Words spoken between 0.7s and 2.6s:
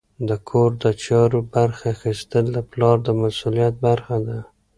د چارو برخه اخیستل د